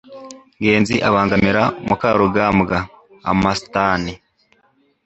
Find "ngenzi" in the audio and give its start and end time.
0.59-0.95